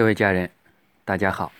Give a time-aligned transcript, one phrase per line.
[0.00, 0.50] 各位家人，
[1.04, 1.52] 大家好。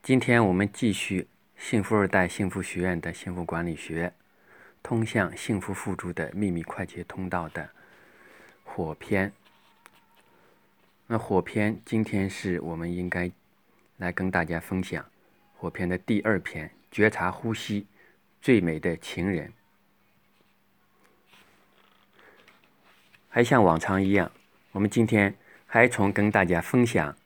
[0.00, 1.26] 今天我们继续
[1.58, 4.12] 幸福二代幸福学院的幸福管理学，
[4.80, 7.68] 通向幸福富足的秘密快捷通道的
[8.62, 9.32] 火篇。
[11.08, 13.28] 那火篇今天是我们应该
[13.96, 15.04] 来跟大家分享
[15.56, 17.88] 火篇的第二篇：觉察呼吸，
[18.40, 19.52] 最美的情人。
[23.28, 24.30] 还像往常一样，
[24.70, 25.36] 我们今天。
[25.74, 27.16] 还从跟大家分享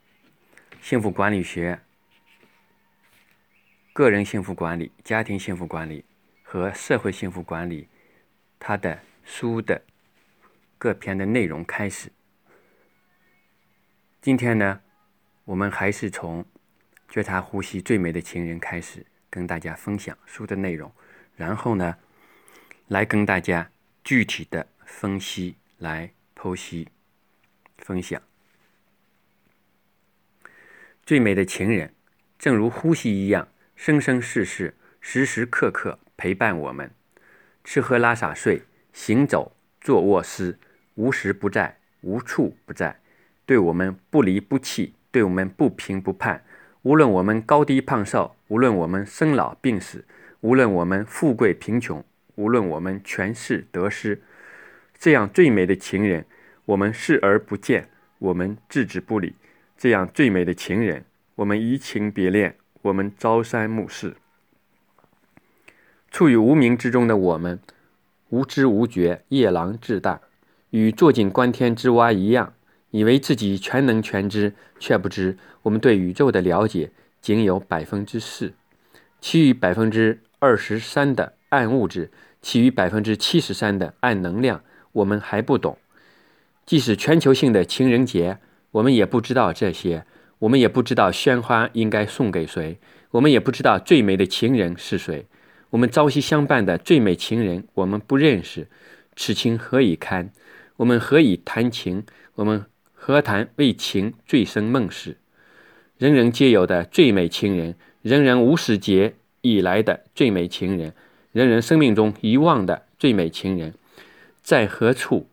[0.81, 1.79] 幸福管理学、
[3.93, 6.03] 个人幸福管理、家庭幸福管理
[6.41, 7.87] 和社会幸福管理，
[8.57, 9.83] 它的书的
[10.79, 12.11] 各篇的内容开始。
[14.19, 14.81] 今天呢，
[15.43, 16.43] 我们还是从
[17.07, 20.91] 觉察呼吸最美的情人开始跟大家分享书的内容，
[21.35, 21.95] 然后呢，
[22.87, 23.69] 来跟大家
[24.03, 26.87] 具体的分析、来剖析、
[27.77, 28.19] 分享。
[31.09, 31.91] 最美的情人，
[32.37, 36.91] 正如呼吸一样，生生世世、时时刻刻陪伴我们。
[37.63, 38.61] 吃喝拉撒睡，
[38.93, 40.59] 行走坐卧思，
[40.93, 42.99] 无时不在，无处不在，
[43.47, 46.43] 对我们不离不弃，对我们不平不叛。
[46.83, 50.05] 无论我们高低胖瘦，无论我们生老病死，
[50.41, 54.21] 无论我们富贵贫穷，无论我们权势得失，
[54.99, 56.27] 这样最美的情人，
[56.65, 59.33] 我们视而不见，我们置之不理。
[59.79, 64.17] 这样最美的情人，我们移情别恋，我们朝三暮四，
[66.11, 67.61] 处于无名之中的我们，
[68.27, 70.19] 无知无觉，夜郎自大，
[70.71, 72.51] 与坐井观天之蛙一样，
[72.91, 76.91] 以为自己全能全知，却不知我们对宇宙的了解
[77.21, 78.51] 仅有百分之四，
[79.21, 82.11] 其余百分之二十三的暗物质，
[82.41, 84.61] 其余百分之七十三的暗能量，
[84.91, 85.77] 我们还不懂。
[86.65, 88.39] 即使全球性的情人节。
[88.71, 90.05] 我们也不知道这些，
[90.39, 92.77] 我们也不知道鲜花应该送给谁，
[93.11, 95.25] 我们也不知道最美的情人是谁。
[95.71, 98.67] 我们朝夕相伴的最美情人，我们不认识，
[99.15, 100.31] 此情何以堪？
[100.77, 102.03] 我们何以谈情？
[102.35, 105.17] 我们何谈为情醉生梦死？
[105.97, 110.93] 人人皆有的最美情人，人人无始劫以来的最美情人，
[111.31, 113.73] 人人生命中遗忘的最美情人，
[114.41, 115.27] 在何处？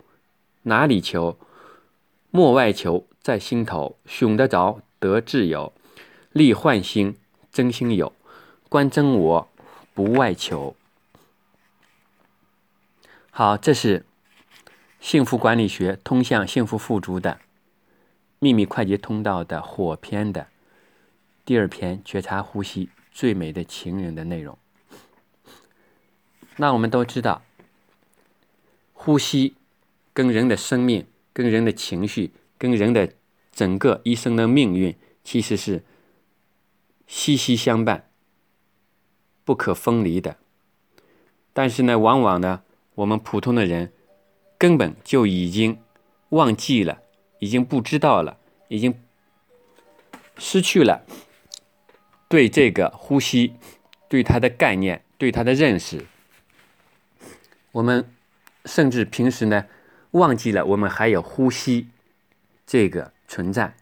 [0.63, 1.37] 哪里求？
[2.31, 3.05] 莫外求。
[3.27, 5.73] 在心头，寻得着得自由，
[6.31, 7.17] 立幻心
[7.51, 8.13] 真心有，
[8.69, 9.49] 观真我
[9.93, 10.77] 不外求。
[13.29, 14.05] 好，这是
[15.01, 17.41] 幸福管理学通向幸福富足的
[18.39, 20.47] 秘密快捷通道的火篇的
[21.43, 24.57] 第二篇，觉察呼吸最美的情人的内容。
[26.55, 27.41] 那我们都知道，
[28.93, 29.55] 呼吸
[30.13, 33.11] 跟人的生命、跟人的情绪、跟人的
[33.57, 35.83] 整个一生的命运其实是
[37.07, 38.07] 息息相伴、
[39.43, 40.37] 不可分离的。
[41.53, 42.61] 但是呢，往往呢，
[42.93, 43.91] 我们普通的人
[44.59, 45.79] 根本就已经
[46.29, 47.01] 忘记了，
[47.39, 48.37] 已经不知道了，
[48.67, 48.93] 已经
[50.37, 51.03] 失去了
[52.29, 53.55] 对这个呼吸、
[54.07, 56.05] 对它的概念、对它的认识。
[57.71, 58.07] 我们
[58.65, 59.65] 甚至平时呢，
[60.11, 61.87] 忘记了我们还有呼吸
[62.67, 63.16] 这个。
[63.27, 63.75] 存在，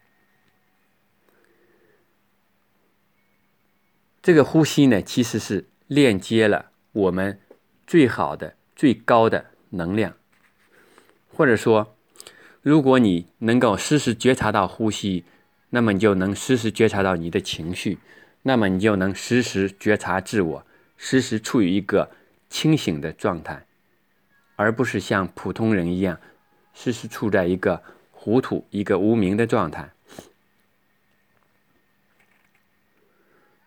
[4.24, 7.40] 这个呼吸呢，其实是链接了我们
[7.86, 10.16] 最好的、最高的能量。
[11.32, 11.96] 或者说，
[12.64, 15.26] 如果你能够时时觉察到呼吸，
[15.70, 18.00] 那么你就能时时觉察到你的情绪，
[18.42, 20.66] 那么你就能时时觉察自我，
[20.98, 22.10] 时时处于一个
[22.50, 23.68] 清醒的状态，
[24.56, 26.20] 而不是像普通人一样，
[26.74, 27.84] 时时处在一个。
[28.26, 29.92] 糊涂，一个无名的状态。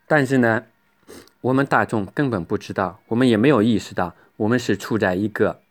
[0.08, 0.66] 但是呢，
[1.40, 5.62] 我们大众根本不知道，我们也没有意识到，我们是处在一个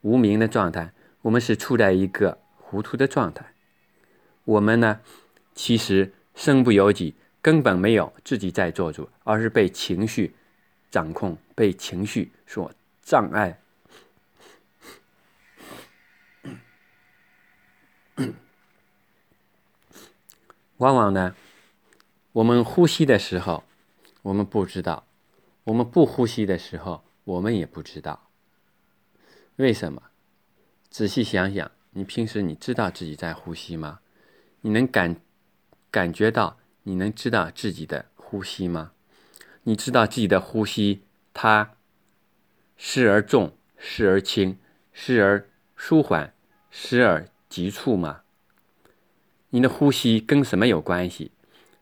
[0.00, 3.44] 无名的状态，我们是处在一个糊涂的状态。
[4.44, 5.00] 我们呢，
[5.54, 10.34] 其实身不由己，根本没有自己在做主，而是被情绪
[10.90, 12.72] 掌控，被情绪所
[13.02, 13.59] 障碍。
[20.80, 21.34] 往往呢，
[22.32, 23.64] 我们呼吸的时候，
[24.22, 25.04] 我们不知道；
[25.64, 28.30] 我们不呼吸的时候，我们也不知道。
[29.56, 30.04] 为什么？
[30.88, 34.00] 仔细想想，你平时你知道自己在呼吸吗？
[34.62, 35.16] 你能感
[35.90, 36.56] 感觉到？
[36.84, 38.92] 你能知道自己的呼吸吗？
[39.64, 41.02] 你知道自己的呼吸，
[41.34, 41.74] 它
[42.78, 44.58] 时而重，时而轻，
[44.94, 45.46] 时而
[45.76, 46.32] 舒缓，
[46.70, 48.22] 时而急促吗？
[49.50, 51.32] 你的呼吸跟什么有关系？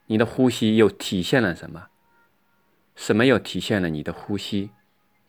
[0.06, 1.88] 你的呼吸又体现了什么？
[2.96, 4.70] 什么又体现了你的呼吸？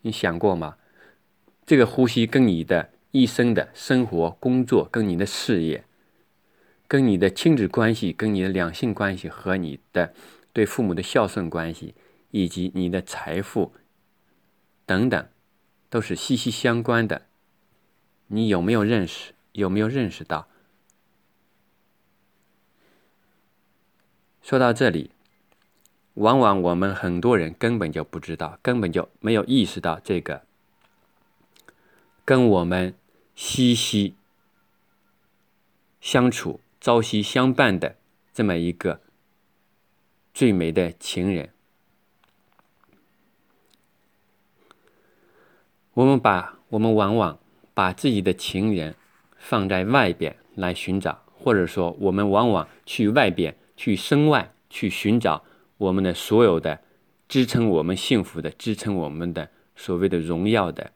[0.00, 0.76] 你想过吗？
[1.66, 5.84] 这个呼吸跟你的一生的生活、工作、跟你的事业、
[6.88, 10.14] 跟你的亲子关系、跟你的两性关系和你的
[10.52, 11.94] 对父母的孝顺关系，
[12.30, 13.74] 以及你的财富
[14.86, 15.28] 等等，
[15.88, 17.26] 都是息息相关的。
[18.28, 19.34] 你有没有认识？
[19.52, 20.48] 有没有认识到？
[24.42, 25.10] 说到这里，
[26.14, 30.42] 往往我们很多人根本就不知道，根本就没有意识到这个
[32.24, 32.94] 跟我们
[33.34, 34.16] 息息
[36.00, 37.96] 相处、朝夕相伴的
[38.32, 39.00] 这么一个
[40.34, 41.50] 最美的情人。
[45.92, 47.38] 我们把我们往往
[47.74, 48.96] 把自己的情人
[49.36, 53.54] 放在外边来寻找，或者说我们往往去外边。
[53.80, 55.42] 去身外去寻找
[55.78, 56.80] 我们的所有的
[57.26, 60.92] 支撑我们幸福的、支撑我们的所谓的荣耀的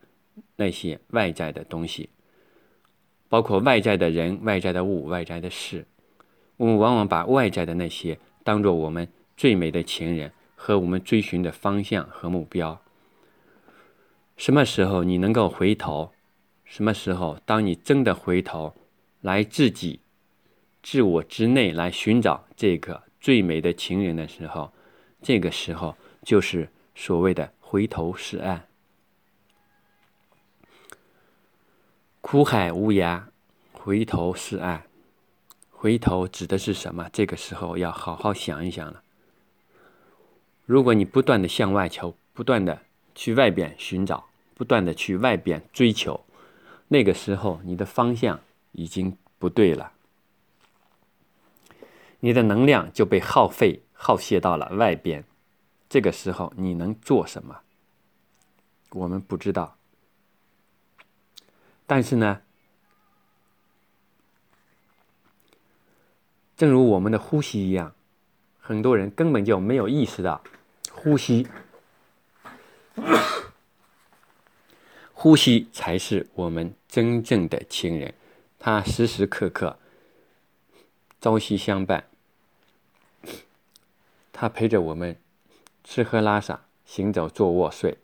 [0.57, 2.11] 那些外在的东西，
[3.31, 5.87] 包括外在的人、外在的物、外在的事。
[6.59, 12.79] 我们往往把外在的那些当做我们最美的情人和我们追寻的方向和目标。
[14.37, 16.13] 什么时候你能够回头？
[16.67, 18.75] 什么时候当你真的回头
[19.23, 20.01] 来自己？
[20.85, 24.71] 自我之内来寻找这个最美的情人的时候，
[25.23, 28.69] 这个时候就是所谓的回头是岸。
[32.21, 33.23] 苦海无涯，
[33.73, 34.85] 回头是岸。
[35.71, 37.09] 回头指的是什么？
[37.11, 39.03] 这个时候要好好想一想了。
[40.67, 42.83] 如果你不断的向外求，不断的
[43.15, 46.27] 去外边寻找，不断的去外边追求，
[46.89, 48.39] 那个时候你的方向
[48.73, 49.93] 已经不对了。
[52.25, 55.25] 你的能量就被耗费、耗泄到了外边，
[55.91, 57.61] 这个时候你能做什么？
[58.93, 59.77] 我们不知道。
[61.87, 62.41] 但是呢，
[66.57, 67.95] 正如我们的呼吸一样，
[68.59, 70.43] 很多人根本就没有意识到，
[70.93, 71.47] 呼吸，
[75.13, 78.15] 呼吸才是我们真正的亲人，
[78.59, 79.79] 他时时刻刻
[81.21, 82.03] 朝夕相伴。
[84.37, 85.17] 他陪着我们
[85.85, 87.97] 吃喝拉撒、行走坐卧睡，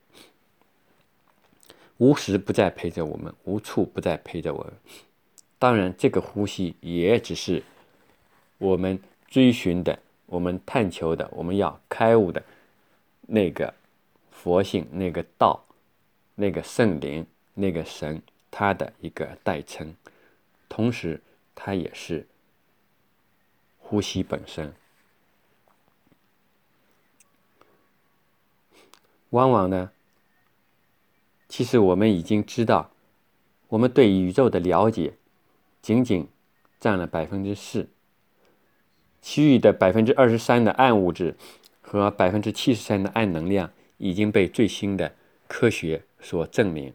[1.99, 4.73] 无时不在陪着我们，无处不在陪着我们。
[5.59, 7.65] 当然，这个呼吸也只是
[8.59, 12.41] 我们追寻的、我们探求的、我们要开悟的
[13.23, 13.75] 那个
[14.31, 15.65] 佛性、那个道、
[16.37, 18.23] 那个圣灵、那个神，
[18.53, 19.95] 他的一个代称。
[20.69, 21.21] 同时，
[21.57, 22.25] 它也是
[23.81, 24.73] 呼吸本身。
[29.31, 29.91] 往往呢，
[31.49, 32.91] 其实我们已经知道，
[33.69, 35.15] 我们对宇宙的了解
[35.81, 36.29] 仅仅
[36.79, 37.89] 占了百分之四，
[39.21, 41.37] 其余的百分之二十三的暗物质
[41.81, 45.15] 和百分之七十三的暗能量已经被最新的
[45.47, 46.93] 科学所证明。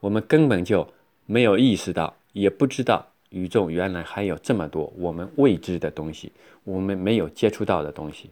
[0.00, 0.92] 我们根本就
[1.26, 6.32] 没有意识到，也不知道宇宙原来还有这么多我们未知的东西，
[6.64, 8.30] 我们没有接触到的东西。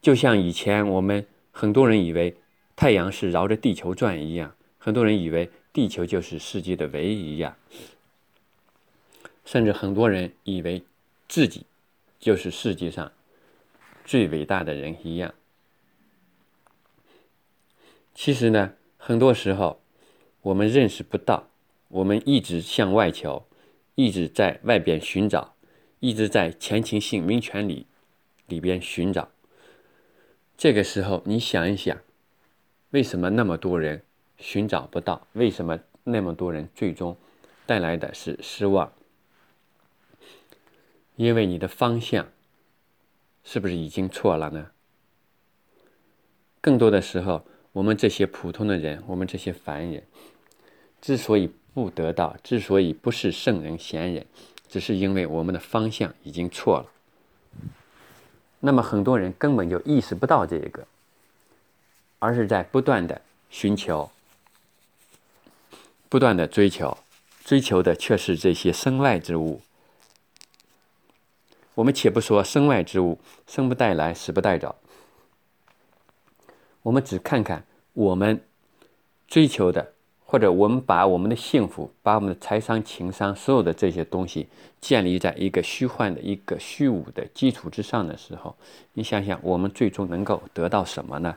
[0.00, 2.36] 就像以前我们很多人以为
[2.74, 7.56] 太阳是绕着地球转一样，很多人以为地球就是世界的唯一一样，
[9.44, 10.82] 甚至很多人以为
[11.28, 11.66] 自己
[12.18, 13.12] 就是世界上
[14.04, 15.34] 最伟大的人一样。
[18.14, 19.80] 其实呢，很多时候
[20.40, 21.50] 我们认识不到，
[21.88, 23.46] 我们一直向外求，
[23.94, 25.54] 一直在外边寻找，
[25.98, 27.86] 一直在前情性命权里
[28.46, 29.30] 里边寻找。
[30.60, 31.96] 这个时候，你想一想，
[32.90, 34.02] 为什么那么多人
[34.36, 35.26] 寻找不到？
[35.32, 37.16] 为什么那么多人最终
[37.64, 38.92] 带来的是失望？
[41.16, 42.28] 因为你的方向
[43.42, 44.66] 是不是已经错了呢？
[46.60, 50.02] 更多的时候，我们这些普通的人，我们这些凡人，
[51.00, 54.26] 之所以不得到，之所以不是圣人贤人，
[54.68, 56.86] 只是因为我们的方向已经错了。
[58.60, 60.86] 那么很多人根本就意识不到这个，
[62.18, 64.10] 而是在不断的寻求、
[66.08, 66.98] 不断的追求，
[67.44, 69.62] 追求的却是这些身外之物。
[71.74, 74.76] 我们且不说身外之物生不带来死不带走，
[76.82, 77.64] 我们只看看
[77.94, 78.44] 我们
[79.26, 79.94] 追求的
[80.30, 84.46] 或者我们把我们的幸福、把我们的财商、情商所有的这些东西
[84.80, 88.54] 建立在一个虚幻的一个虚无的基础之上的时候，
[88.92, 91.36] 你想想，我们最终能够得到什么呢？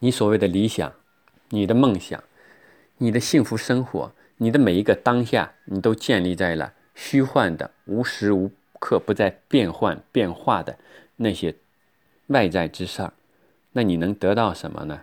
[0.00, 0.92] 你所谓的理想、
[1.50, 2.20] 你的梦想、
[2.98, 10.76] 你的幸福生活、你的每一个当下，你都建立在了虚幻的、无时无刻不在变换变化的
[11.14, 11.54] 那些
[12.26, 13.12] 外在之上，
[13.70, 15.02] 那你能得到什么呢？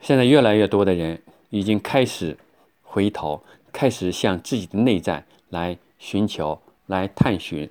[0.00, 2.36] 现在越来越多的人已经开始
[2.82, 7.68] 回头，开始向自己的内在来寻求、来探寻、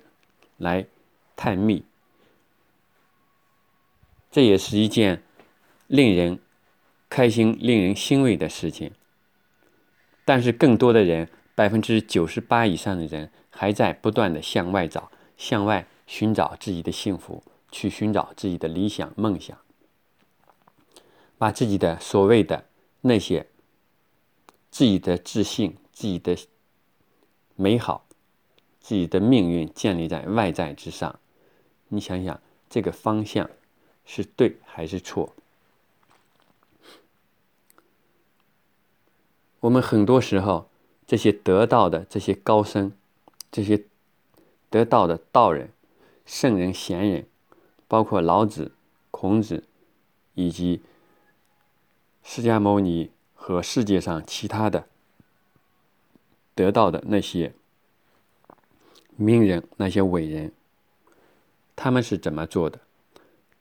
[0.56, 0.86] 来
[1.36, 1.84] 探秘。
[4.30, 5.22] 这也是一件
[5.86, 6.38] 令人
[7.08, 8.92] 开心、令人欣慰的事情。
[10.24, 17.42] 但是，更多的人，百分之九十八以上的人，还在不断的向外找、向外寻找自己的幸福，
[17.72, 19.56] 去寻找自己的理想、梦想。
[21.38, 22.64] 把自己的所谓的
[23.02, 23.46] 那些
[24.72, 26.36] 自己的自信、自己的
[27.54, 28.04] 美好、
[28.80, 31.20] 自己的命运建立在外在之上，
[31.88, 33.48] 你想想这个方向
[34.04, 35.32] 是对还是错？
[39.60, 40.68] 我们很多时候
[41.06, 42.92] 这些得道的这些高僧、
[43.52, 43.84] 这些
[44.70, 45.70] 得道的道人、
[46.26, 47.26] 圣人、贤人，
[47.86, 48.72] 包括老子、
[49.12, 49.62] 孔子
[50.34, 50.82] 以及。
[52.30, 54.84] 释迦牟尼和世界上其他的
[56.54, 57.54] 得到的那些
[59.16, 60.52] 名人、那些伟人，
[61.74, 62.80] 他们是怎么做的？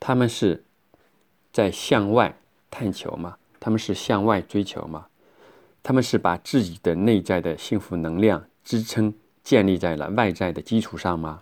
[0.02, 0.66] 他们是
[1.54, 2.38] 在向外
[2.70, 3.38] 探求吗？
[3.58, 5.08] 他们是向外追求吗？
[5.82, 9.14] 他们是把自己的内在的幸福能量支撑
[9.46, 11.42] 建立在了外在的基础上吗？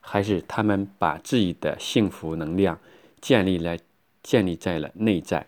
[0.00, 2.78] 还是他们把自己的幸福能量
[3.22, 3.78] 建立来
[4.22, 5.46] 建立在了内在？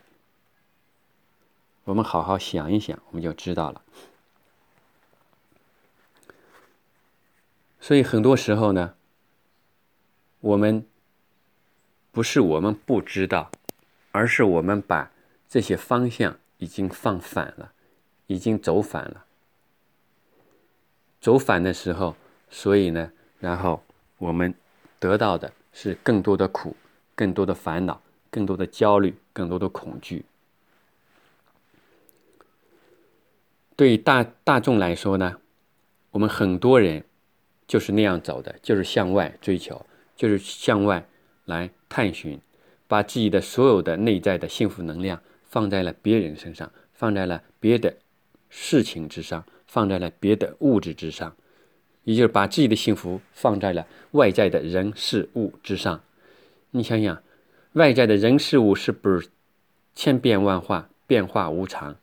[1.85, 3.81] 我们好好想一想，我们就知道了。
[7.79, 8.95] 所以很多时候呢，
[10.39, 10.83] 我们
[12.11, 13.51] 不是我们不知道，
[14.11, 15.11] 而是我们把
[15.47, 17.71] 这些方向已经放反了，
[18.25, 19.25] 已经走反了。
[21.21, 22.15] 走反的时候，
[22.49, 23.83] 所以呢，然后
[24.17, 24.55] 我们
[24.97, 26.75] 得到的是更多的苦，
[27.13, 28.01] 更多的烦恼，
[28.31, 30.25] 更多的焦虑，更多的恐惧。
[33.75, 35.37] 对大大众来说呢，
[36.11, 37.03] 我们很多人
[37.67, 41.05] 就是那样走的，就是向外追求，就是向外
[41.43, 42.39] 来探寻，
[42.87, 47.97] 把自己的所有的内在的幸福能量放在了别人身上，放在了别的
[48.49, 51.35] 事情之上，放在了别的物质之上，
[52.03, 56.01] 也就是把自己的幸福放在了外在的人事物之上。
[56.71, 57.21] 你想想，
[57.73, 59.27] 外在的人事物是不是
[59.93, 61.97] 千变万化、变化无常？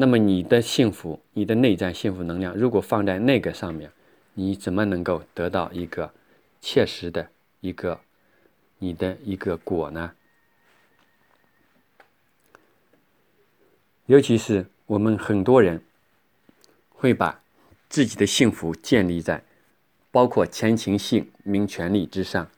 [0.00, 3.90] 那么你的幸福，你的内在幸福能量，如果放在那个上面，
[4.34, 6.14] 你怎么能够得到一个
[6.60, 7.28] 切实的
[7.60, 8.00] 一个
[8.78, 10.12] 你的一个果呢？
[14.06, 15.82] 尤其是我们很多人
[16.90, 17.42] 会把
[17.88, 19.42] 自己的幸福建立在
[20.12, 22.48] 包括钱、情、性、名、权利之上。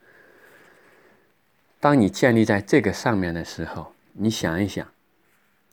[1.81, 4.87] 当你建立在这个上面的时候，你想一想。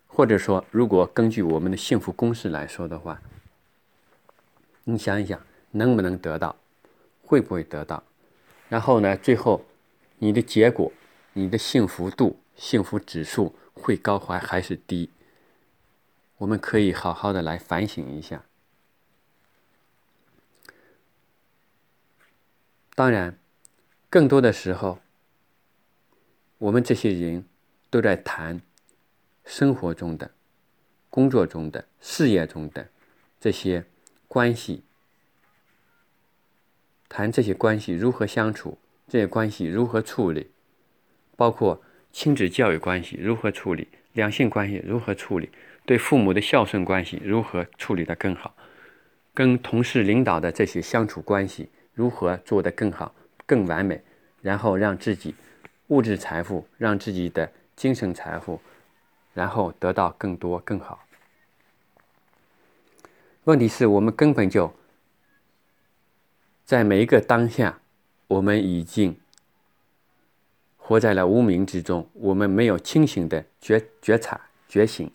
[0.08, 3.22] 或者说，如果根据我们的幸福公式来说的话，
[4.86, 5.40] 你想一想，
[5.72, 6.56] 能不能得到？
[7.22, 8.04] 会不会得到？
[8.70, 9.16] 然后呢？
[9.16, 9.64] 最后，
[10.20, 10.92] 你的结果，
[11.34, 15.10] 你的幸福度、幸福指数会高还还是低？
[16.38, 18.44] 我们可以好好的来反省一下。
[22.96, 23.38] 当然，
[24.10, 25.00] 更多的时候，
[26.58, 27.46] 我们这些人
[27.90, 28.62] 都在谈。
[29.48, 30.30] 生活中的、
[31.10, 32.90] 工作中的、事业中的
[33.40, 33.86] 这些
[34.28, 34.84] 关系，
[37.08, 38.78] 谈这些关系如何相处，
[39.08, 40.52] 这些关系如何处理，
[41.38, 45.50] 包括亲子教育关系如何处理，两性关系如何处理，
[45.86, 48.54] 对父母的孝顺关系如何处理的更好，
[49.34, 54.04] 跟同事、领导的这些相处关系如何做得更好、更完美，
[54.42, 55.34] 然后让自己
[55.88, 58.60] 物质财富，让自己的精神财富。
[59.38, 61.06] 然后得到更多更好。
[63.44, 64.74] 问题是我们根本就
[66.66, 67.80] 在每一个当下，
[68.26, 69.16] 我们已经
[70.76, 75.12] 活在了无名之中，我们没有清醒的觉觉察觉醒，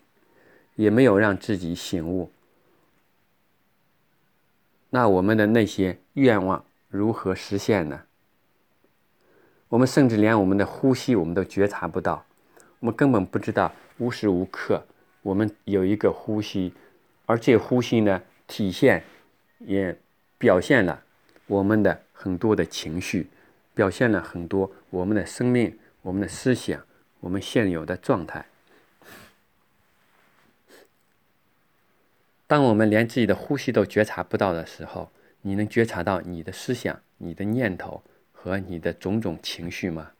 [0.75, 2.31] 也没有让自己醒悟。
[4.91, 8.03] 那我们的那些愿望如何实现呢？
[9.67, 12.25] 我们甚至连我们的呼吸我们都觉察不到，
[12.79, 14.85] 我们根本不知道无时无刻
[15.21, 16.73] 我们有一个呼吸，
[17.25, 19.03] 而这呼吸呢，体现
[19.59, 19.97] 也
[20.37, 21.03] 表现了
[21.47, 23.27] 我们的很多的情绪，
[23.73, 26.85] 表现了很多我们的生命、我们的思想、
[27.19, 28.45] 我们现有的状态。
[32.47, 38.03] 当我们连自己的呼吸都觉察不到的时候，你能觉察到你的思想、你的念头？
[38.31, 40.11] 和你的种种情绪吗？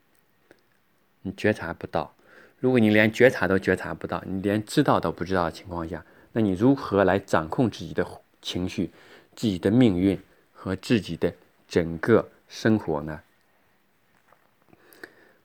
[1.20, 2.16] 你觉察不到。
[2.64, 6.02] 如果你连觉察都觉察不到，你连知道都不知道的情况下，
[6.32, 8.06] 那你如何来掌控自己的
[8.40, 8.90] 情绪、
[9.36, 10.18] 自己的命运
[10.54, 11.34] 和自己的
[11.68, 13.20] 整个生活呢？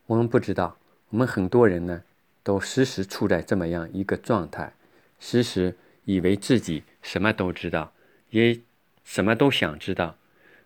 [0.06, 0.78] 我们不知道。
[1.10, 2.02] 我们很多人呢，
[2.42, 4.72] 都时时处在这么样一个状态，
[5.18, 7.92] 时时以为自己什么都知道，
[8.30, 8.58] 也
[9.04, 10.16] 什么都想知道，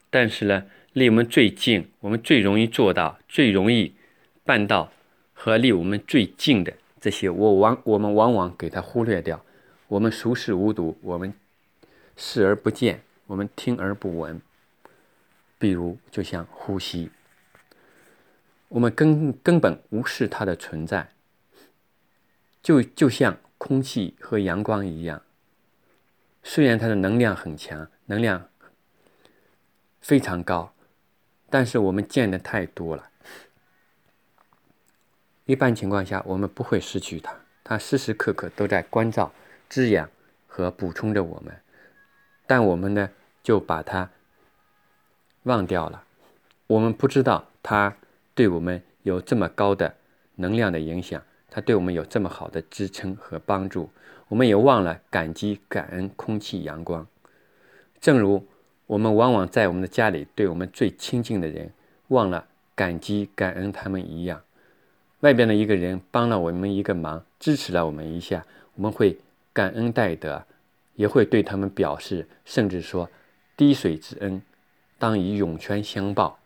[0.09, 0.67] 但是呢？
[0.93, 3.97] 离我们最近，我们最容易做到、最容易
[4.45, 4.93] 办到
[5.35, 9.45] 和离我们最近的这些，我往我们往往给它忽略掉。
[9.89, 11.35] 我们熟视无睹，我们
[12.17, 14.41] 视而不见，我们听而不闻。
[15.59, 17.11] 比如，就像呼吸，
[18.69, 21.11] 我们根根本无视它的存在。
[22.63, 25.23] 就就像空气和阳光一样，
[26.43, 28.49] 虽然它的能量很强，能量
[30.01, 30.73] 非常高。
[31.51, 33.11] 但是我们见的太多了，
[35.47, 39.33] 一般情况下我们不会失去它，它时时刻刻都在关照、
[39.69, 40.09] 滋养
[40.47, 41.55] 和补充着我们，
[42.47, 43.11] 但我们呢
[43.43, 44.11] 就把它
[45.43, 46.05] 忘掉了，
[46.67, 47.97] 我们不知道它
[48.35, 49.95] 对我们有这么高的
[50.37, 53.91] 能量的影响，它对我们有这么好的支撑和帮助，
[54.29, 57.07] 我们也忘了感激、感恩空气、阳光，
[58.01, 58.47] 正如。
[58.87, 61.73] 我们往往在我们的家里，对我们最亲近的人，
[62.09, 64.43] 忘了感激感恩他们一样。
[65.25, 69.19] 外边的一个人帮了我们一个忙，支持了我们一下，我们会
[69.55, 70.45] 感恩戴德，
[70.97, 73.09] 也会对他们表示，甚至说
[73.57, 74.43] 滴水之恩，
[74.99, 76.39] 当以涌泉相报。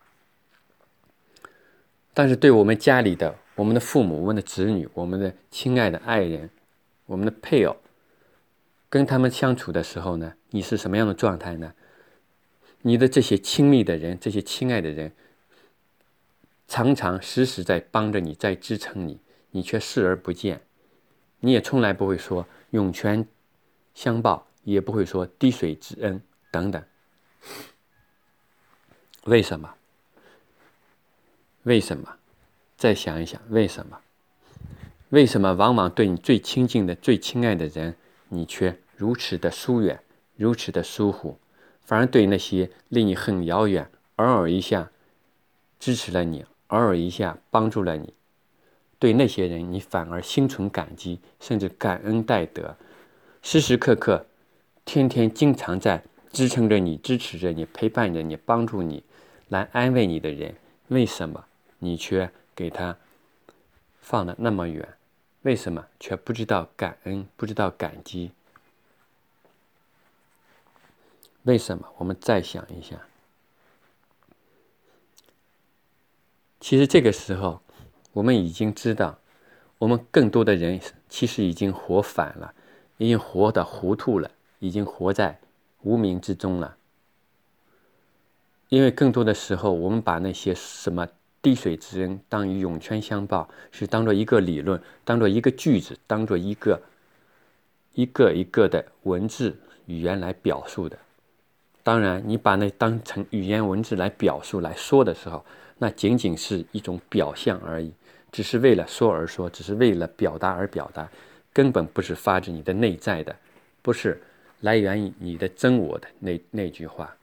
[2.15, 6.49] 但是对我们家里的、我们的父母、我们的子女、我们的亲爱的爱人、
[7.07, 7.77] 我们的配偶，
[8.89, 11.75] 跟他们相处的时候呢，你是什么样的状态呢？
[12.83, 15.11] 你的这些亲密的人，这些亲爱的人，
[16.69, 19.19] 常常时时在帮着你，在支撑你，
[19.51, 20.61] 你却视而不见。
[21.41, 23.27] 你也从来不会说涌泉
[23.95, 26.83] 相报，也不会说滴水之恩等等。
[29.25, 29.75] 为什么？
[31.63, 32.17] 为什么？
[32.77, 33.99] 再想一想，为什么？
[35.09, 37.97] 为什么往往对你最亲近的、最亲爱的人，
[38.29, 40.03] 你却如此的疏远，
[40.37, 41.39] 如此的疏忽？
[41.81, 44.91] 反而对那些离你很遥远、偶尔一下
[45.81, 48.15] 支持了你、偶尔一下帮助了你，
[48.99, 52.77] 对那些人你反而心存感激，甚至感恩戴德，
[53.43, 54.27] 时时刻刻、
[54.85, 56.03] 天天、经常在
[56.33, 59.03] 支撑着你、支持着你、陪伴着你、帮助你、
[59.49, 60.55] 来安慰你的人，
[60.89, 61.47] 为什么
[61.79, 62.97] 你却给他
[64.01, 64.87] 放的那么远？
[65.43, 68.33] 为什么却不知道感恩、不知道感激？
[71.45, 71.89] 为什么？
[71.97, 72.97] 我们再想一下。
[76.61, 77.61] 其实这个时候，
[78.13, 79.19] 我们已经知道，
[79.79, 82.53] 我们更多的人其实已经活反了，
[82.97, 85.39] 已经活的糊涂了，已经活在
[85.83, 86.77] 无名之中了。
[88.69, 91.07] 因为更多的时候，我们把那些什么
[91.41, 96.83] 滴水之恩当于涌泉相报，是当做一个理论，当做一个句子，当做一个
[97.95, 100.99] 一个一个的文字语言来表述的。
[101.83, 105.43] 当然，你把那当成语言文字来表述来说的时候，
[105.79, 107.93] 那仅仅是一种表象而已，
[108.33, 111.09] 只是为了说而说，只是为了表达而表达，
[111.53, 113.35] 根本不是发自你的内在的，
[113.81, 114.21] 不是
[114.61, 117.15] 来源于你的真我的那那句话。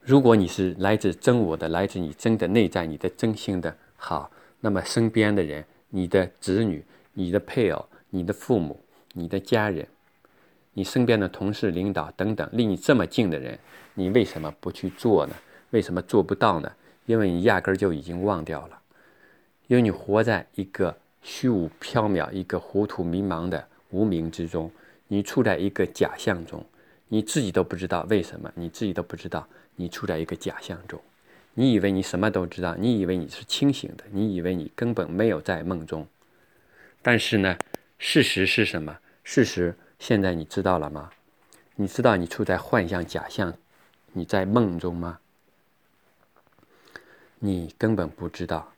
[0.00, 4.28] 如果你是来自真我的，来自你真的内在，你的真心的好，
[4.58, 8.80] 那么身边的人，你的子女、你的配偶、你的父母、
[9.12, 9.86] 你的家人。
[10.74, 13.56] 你身边的同事、领导等等，离你这么近的人，
[13.94, 15.34] 你为什么不去做呢？
[15.72, 16.72] 为什么做不到呢？
[17.04, 18.80] 因为你压根儿就已经忘掉了，
[19.66, 24.70] 因为你活在一个虚无缥缈、一个糊涂迷茫的无名之中，
[25.08, 26.64] 你处在一个假象中，
[27.08, 31.00] 你自己都不知道为什么，你自己都不知道你处在一个假象中，
[31.54, 36.06] 你以为你什么都知道，你以为你是清醒的，你以为你根本没有在梦中，
[37.02, 37.56] 但是呢，
[37.98, 38.98] 事实是什么？
[39.24, 39.74] 事实。
[39.98, 41.10] 现在你知道了吗？
[41.76, 43.54] 你知道你处在幻象、假象，
[44.12, 45.20] 你在梦中吗？
[47.44, 48.72] 你根本不知道。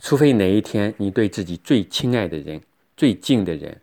[0.00, 2.60] 除非哪一天你对自己最亲爱的人、
[2.96, 3.80] 最近的人、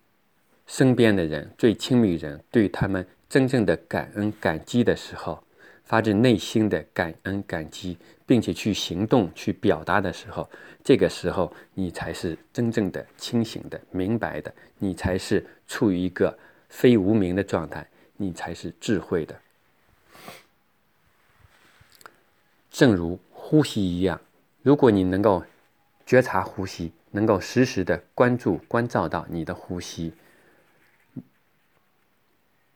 [0.67, 5.43] 身边的人、最亲密人，对他们真正的感恩感激的时候，
[5.84, 10.49] 发自内心的感恩感激，并且去行动去表达的时候，
[10.81, 16.38] 这个时候你才是真正的清醒的、明白的，你才是处于一个
[16.69, 19.36] 非无名的状态，你才是智慧的。
[22.71, 24.19] 正如呼吸一样，
[24.63, 25.43] 如果你能够。
[26.03, 30.12] 觉察呼吸，能够时时的关注、关照到你的呼吸，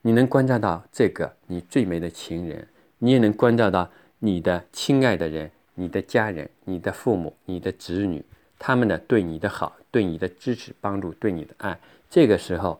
[0.04, 2.66] 你能关照到这个你最美的情人，
[3.00, 8.24] 你也能关照到你的亲爱的人、你的家人、你的父母、你的子女，
[8.58, 11.78] 他们的对你的好、对你的支持、帮助、对你的爱。
[12.10, 12.80] 这个时候，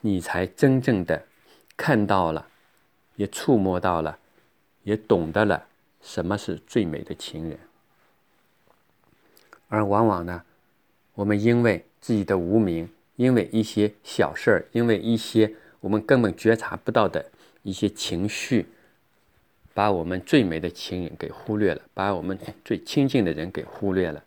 [0.00, 1.26] 你才真正的
[1.76, 2.46] 看到了，
[3.16, 4.18] 也触摸到了，
[4.84, 5.66] 也懂得了
[6.00, 7.58] 什么是最美的情人。
[9.68, 10.42] 而往往呢，
[11.14, 17.30] 我们因为自己的无名，因为一些小事儿，因为一些我们根本觉察不到的
[17.62, 18.66] 一些情绪，
[19.74, 24.24] 把我们最美的情人给忽略了，把我们最亲近的人给忽略了，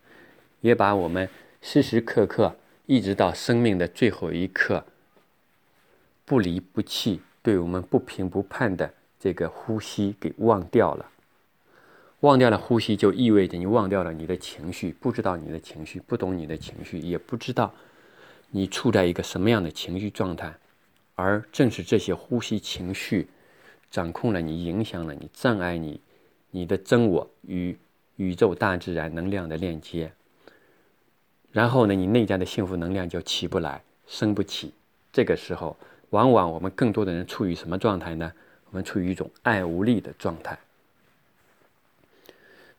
[0.62, 1.28] 也把我们
[1.62, 2.56] 时时刻刻
[2.86, 4.86] 一直到生命的最后一刻
[6.24, 11.11] 不离不弃、对我们不平不判的这个呼吸给忘掉了。
[12.22, 17.74] 忘掉了呼吸，就意味着你忘掉了你的情绪，不知道你的情绪，不懂你的情绪，也不知道
[18.52, 20.54] 你处在一个什么样的情绪状态。
[21.16, 23.28] 而正是这些呼吸情绪，
[23.90, 26.00] 掌控了你，影响了你，障碍你
[26.52, 27.78] 你的真我与
[28.16, 30.12] 宇宙大自然能量的链接。
[31.52, 34.74] 然后呢，你内在的幸福能量就起不来，升不起。
[35.12, 35.76] 这个时候，
[36.12, 38.32] 往往我们更多的人处于什么状态呢？
[38.70, 40.58] 我们处于一种爱无力的状态。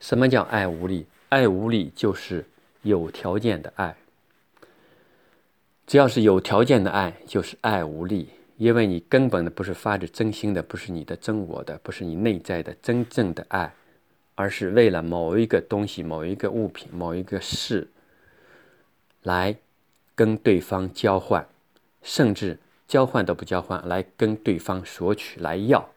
[0.03, 1.07] 什么叫爱无力？
[1.29, 2.45] 爱无力就是
[2.83, 3.95] 有条件的爱。
[5.87, 13.73] 只要是有条件的爱，就是爱无力，因为你根本的不是发自真心的，不是你的真我的，不是你内在的真正的爱，
[14.35, 17.89] 而是为了某一个东西、某一个物品、某一个事
[19.23, 19.55] 来
[20.17, 21.47] 跟对方交换，
[22.03, 25.89] 甚至交换都不交换，来跟对方索取、来要。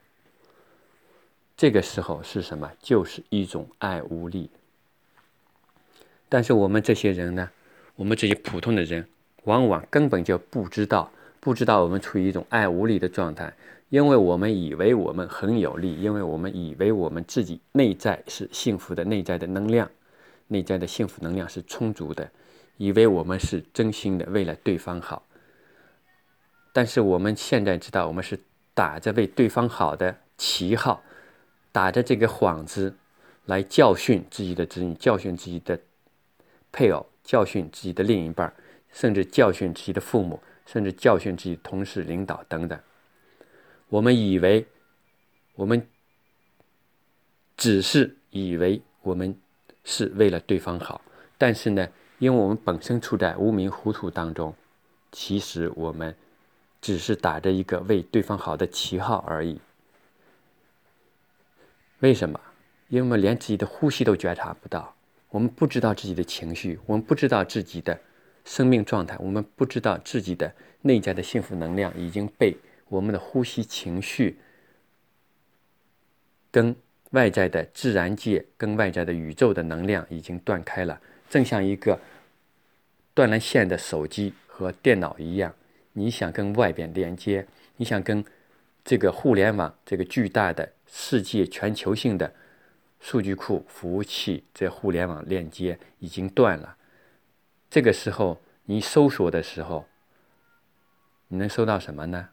[1.56, 2.70] 这个时候是什么？
[2.80, 4.50] 就是一种爱无力。
[6.28, 7.48] 但是我们这些人呢？
[7.94, 9.08] 我们这些普通的人，
[9.44, 13.54] 往往根本就不知道，不知道我们处于一种爱无力的状态，
[13.88, 19.90] 因为我们以为我们很有力，因为我们以为我们自己内在是幸福的，内在的能量，
[20.48, 22.30] 内在的幸福能量是充足的，
[22.76, 25.22] 以为我们是真心的为了对方好。
[26.74, 28.38] 但是我们现在知道，我们是
[28.74, 31.02] 打着为对方好的旗号。
[31.76, 32.94] 打着这个幌子
[33.44, 35.78] 来教训自己的子女，教训自己的
[36.72, 38.50] 配偶，教训自己的另一半，
[38.90, 42.80] 甚至教训自己的父母，甚至教训自己同事、领导等等。
[43.90, 44.66] 我们以为
[45.54, 45.86] 我们
[47.58, 49.38] 只是以为我们
[49.84, 51.02] 是为了对方好，
[51.36, 51.86] 但是呢，
[52.18, 54.54] 因为我们本身处在无名糊涂当中，
[55.12, 56.16] 其实我们
[56.80, 59.60] 只是打着一个为对方好的旗号而已。
[62.00, 62.38] 为什么？
[62.88, 64.94] 因为我们连自己的呼吸都觉察不到，
[65.30, 67.98] 我们不知道自己的情绪，我们不知道自己的
[68.44, 72.56] 生命状态，我们不知道自己的内在的幸福能量已经被
[72.88, 74.38] 我们的呼吸情绪
[76.50, 76.76] 跟
[77.10, 81.98] 外在的自然界、跟外在的宇宙的能量已经断开了，正像一个
[83.14, 85.52] 断了线的手机和电脑一样，
[85.94, 87.46] 你想跟外边连接，
[87.78, 88.24] 你想跟
[88.84, 90.75] 这个互联网这个巨大的。
[90.98, 92.32] 世界全球性的
[93.00, 96.78] 数据库服务器，这互联网链接已经断了。
[97.68, 99.86] 这个时候，你搜索的时候，
[101.28, 102.30] 你能搜到什么呢？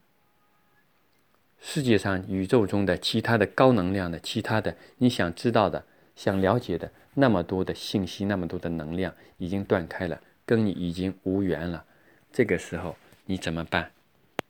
[1.59, 11.83] 世界上宇宙中的其他的高能量的、其他的你想知道的、想了解的那么多的信息、那么多的能量，已经断开了，跟你已经无缘了。
[12.31, 12.95] 这个时候
[13.25, 13.91] 你怎么办？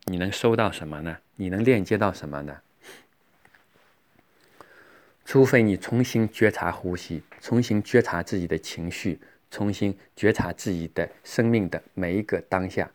[0.04, 1.18] 你能收到什么呢？
[1.34, 2.60] 你能链接到什么呢？
[5.24, 9.18] 除非你重新觉察呼吸，重新觉察自己的情绪，
[9.50, 12.90] 重新觉察自己的生命的每一个当下，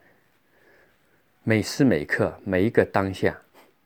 [1.43, 3.35] 每时每刻，每一个当下，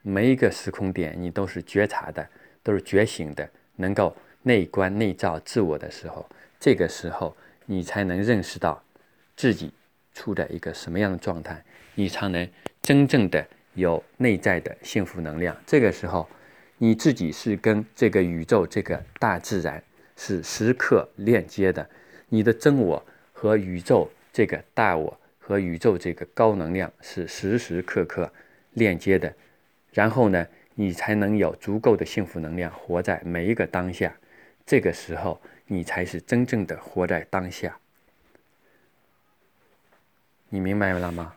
[0.01, 2.27] 每一个时空点，你都是觉察的，
[2.61, 6.27] 都是觉醒的，能够内观内照自我的时候，
[6.59, 8.83] 这个时候你才能认识到
[9.37, 9.71] 自己
[10.13, 11.63] 处在一个什么样的状态，
[11.95, 12.47] 你才能
[12.81, 15.55] 真正的有内在的幸福能量。
[15.65, 16.27] 这个时候。
[16.77, 19.81] 你自己是跟这个宇宙、这个大自然
[20.17, 21.89] 是时刻链接的，
[22.29, 28.31] 你的真我和宇宙这个大我和宇宙这个高能量是时时刻刻
[28.73, 29.33] 链接的，
[29.91, 34.15] 然后呢，你才能有足够的幸福能量活在每一个当下。
[34.65, 37.77] 这个时候，你才是真正的活在当下。
[40.49, 41.35] 你明白了吗？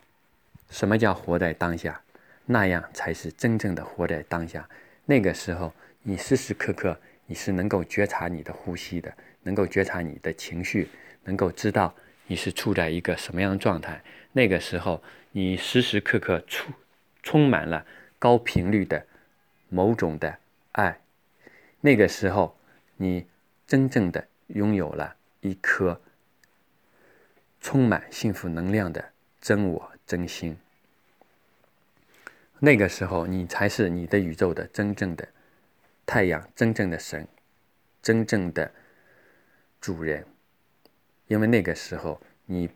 [0.70, 2.00] 什么叫活在当下？
[2.46, 4.68] 那样才是真正的活在当下。
[5.06, 9.12] 那个时候，你时时刻刻你是能够觉察你的呼吸的，
[9.44, 10.88] 能够觉察你的情绪，
[11.24, 11.94] 能够知道
[12.26, 14.02] 你是处在一个什么样的状态。
[14.32, 16.74] 那个时候，你时时刻刻充
[17.22, 17.86] 充满了
[18.18, 19.06] 高频率的
[19.68, 20.38] 某种的
[20.72, 21.00] 爱。
[21.80, 22.58] 那个时候，
[22.96, 23.26] 你
[23.66, 26.00] 真正的拥有了一颗
[27.60, 30.56] 充满幸福能量的真我真心。
[32.58, 35.28] 那个时候，你才是你的宇宙的真正的
[36.06, 37.26] 太阳，真正的神，
[38.00, 38.72] 真正的
[39.80, 40.24] 主人。
[41.26, 42.70] 因为那个时候，你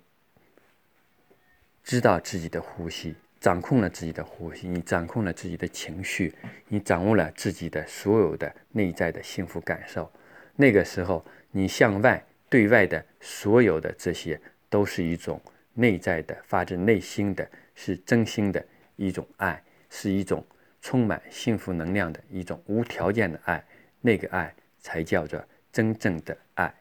[1.83, 6.35] 知道自己的呼吸，掌控了自己的呼吸，你掌控了自己的情绪，
[6.69, 10.12] 你掌握了自己的所有的内在的幸福感受。
[10.57, 14.38] 那个时候，你向外对外的所有的这些，
[14.69, 15.40] 都是一种
[15.73, 18.62] 内在的、发自内心的、是真心的
[18.97, 19.62] 一种爱。
[19.90, 20.46] 是一种
[20.81, 23.62] 充满幸福能量的一种无条件的爱，
[24.00, 26.72] 那个爱才叫做真正的爱。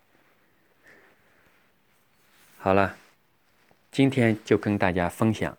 [2.58, 2.96] 好了，
[3.92, 5.52] 今天就跟大家分享《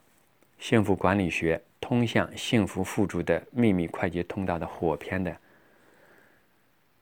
[0.58, 5.36] 幸福管理学：通向幸福富足的秘密快捷通道》的火篇的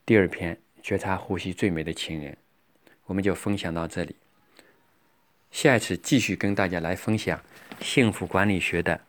[0.06, 2.36] 第二篇“觉察呼吸最美的情人”，
[3.06, 4.16] 我们就分享到这里。
[5.50, 7.40] 下一次继续跟大家来分享
[7.80, 9.07] 幸福管理学的。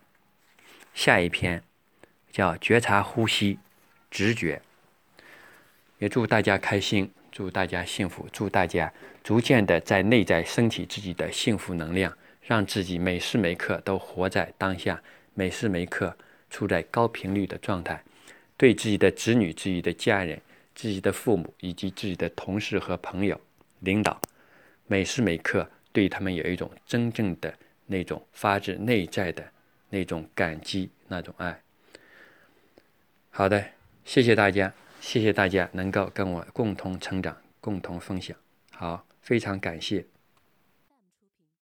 [0.93, 1.63] 下一篇
[2.31, 3.59] 叫觉察呼吸，
[4.11, 4.61] 直觉。
[5.97, 15.01] 也祝大家开心，祝大家幸福，祝大家逐渐的在内在升起自己的幸福能量，让自己每时每刻都活在当下，
[15.33, 16.17] 每时每刻
[16.49, 18.03] 处在高频率的状态，
[18.55, 20.41] 对自己的子女、自己的家人、
[20.73, 23.39] 自己的父母以及自己的同事和朋友、
[23.79, 24.21] 领导，
[24.87, 27.53] 每时每刻对他们有一种真正的
[27.87, 29.51] 那种发自内在的。
[29.89, 31.61] 那种感激，那种爱。
[33.31, 33.63] 好的，
[34.05, 38.35] 谢谢大家，谢谢大家能够跟我共同成长，共同分享。
[38.71, 40.05] 好，非常感谢。